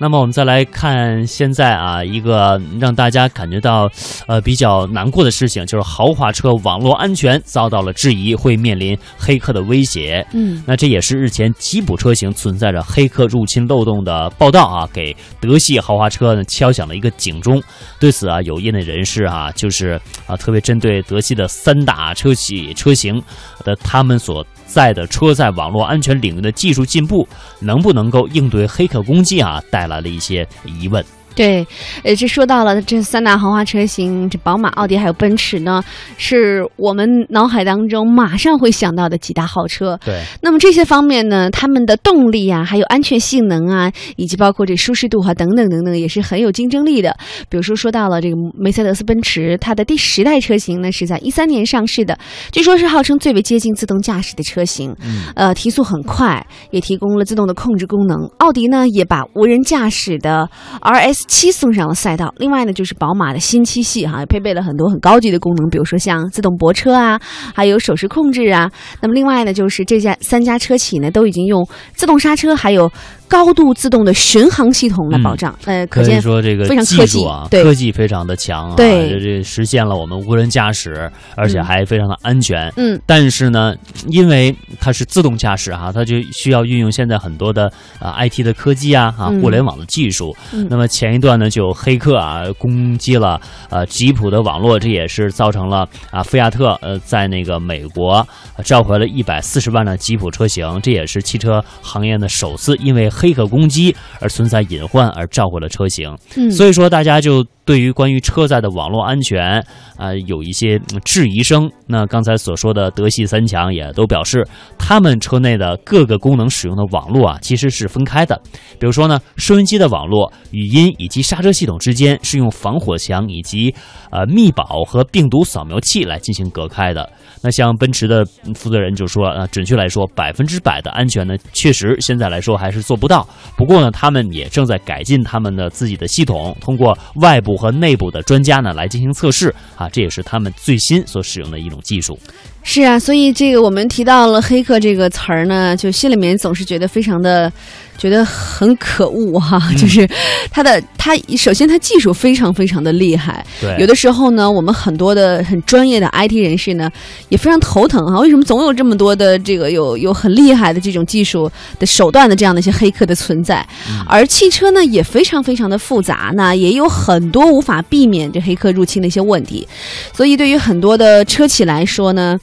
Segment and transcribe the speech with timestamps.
[0.00, 3.90] 那么我们再来看现在啊，一个让大家感觉到
[4.28, 10.24] 呃比较难过的事情，就是豪华车网络安全遭到了质疑，会面临黑客的威胁。
[10.32, 17.60] 嗯，那这也是日前吉普车型存在着黑客入侵漏洞的报道啊，给德系豪华车呢敲响了一个警钟。
[17.98, 23.20] 对此啊，有业内人士啊，就是啊，特别针对德系的三大车企车型
[23.64, 24.46] 的他们所
[24.78, 27.26] 在的车载网络安全领域的技术进步，
[27.58, 31.04] 能不能够应对黑客攻击啊，带来了一些疑问。
[31.38, 31.64] 对，
[32.02, 35.80] 呃，这说到了这三大豪华车型，这宝马、奥迪还有奔驰呢，
[36.16, 39.96] 是我们脑海当中马上会想到的几大豪车。
[40.04, 47.16] 对，那么这些方面呢，他们的动力啊，还有安全性能啊，以及包括这舒适度啊等等等等，也是很有竞争力的。
[47.48, 52.18] 比如说说到了这个梅赛德斯奔驰，它的第十代车型呢是在一三年上市的，
[52.50, 54.92] 据说是号称最为接近自动驾驶的车型。
[55.04, 58.18] 嗯，呃，提速很快，也提供了自动的控制功能。
[58.38, 60.50] 奥迪呢也把无人驾驶的
[60.80, 62.34] RS 七送上了赛道。
[62.38, 67.20] 另外呢，就是宝马的新七系哈，也配备了很多很高级的功能，比如说像自动泊车啊，
[67.54, 68.68] 还有手势控制啊。
[69.00, 72.90] 那么另外呢，就是这家三家车企呢都已经用自动刹车，还有
[73.28, 75.54] 高度自动的巡航系统来保障。
[75.64, 82.72] 呃，可可以见说这个非常科技技术啊，科技非常的强啊，对这这实现了我们无人驾驶，而且嗯还非常的安全。
[82.76, 83.74] 嗯，但是呢，
[84.08, 90.34] 因为它是自动驾驶哈、它就需要运用现在很多的啊、IT 的科技啊啊嗯互联网的技术。
[90.52, 98.26] 嗯那么前一段呢，就有黑客啊攻击了呃吉普的网络，这也是造成了啊菲亚特呃在那个美国
[98.56, 106.16] 呃召回了一百四十万的吉普车型，这也是汽车行业的首次因为黑客攻击而存在隐患而召回了车型。
[106.36, 109.62] 嗯，所以说，大家就对于关于车载的网络安全
[109.98, 111.70] 啊、有一些质疑声。
[111.86, 114.42] 那刚才所说的德系三强也都表示，
[114.78, 118.40] 他们车内的各个功能使用的网络啊，其实是分开的。
[118.80, 123.74] 比如说呢，收音机的网络、语音以及刹车系统之间是用防火墙以及
[124.10, 127.12] 呃密保和病毒扫描器来进行隔开的。
[127.42, 128.24] 那像奔驰的
[128.54, 133.28] 负责人就说，呃，准确来说，百分之百的安全呢，确实现在来说还是做不到。
[133.58, 142.18] 不过呢，他们也正在改进他们的自己的系统，通过外部和内部的专家呢来进行测试啊，这也是他们最新所使用的一种技术。
[142.62, 147.52] 是啊，所以这个我们提到了“黑客”这个词儿呢，就心里面总是觉得非常的，
[147.98, 150.08] 觉得很可恶哈、嗯就是
[150.50, 156.90] 他的他首先他技术非常非常的厉害，对，有的时候呢，我们很多的很专业的 IT 人士呢，
[157.28, 158.20] 也非常头疼啊。
[158.20, 163.66] 为什么总有这么多的这个有有很厉害的这种技术的手段的这样的一些黑客的存在？
[163.90, 169.66] 嗯而汽车呢也非常非常的复杂，那也有很多无法避免这黑客入侵的一些问题。
[170.14, 172.38] 所以对于很多的车企来说呢，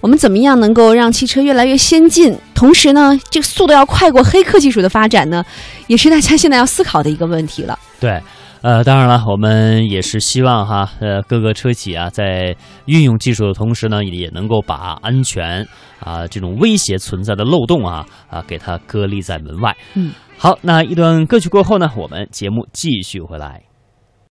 [0.00, 5.44] 我们怎么样能够让汽车越来越先进，同时呢，这个速度要快过黑客技术的发展呢，
[5.88, 7.78] 也是大家现在要思考的一个问题了。
[8.00, 8.18] 对，
[8.62, 12.56] 呃，当然了，我们也是希望哈，呃，各个车企啊，在
[12.86, 15.66] 运用技术的同时呢，也能够把安全
[15.98, 19.76] 啊、这种威胁存在的漏洞啊啊给它隔离在门外。
[19.94, 23.69] 嗯，好，那一段歌曲过后呢，我们节目继续回来。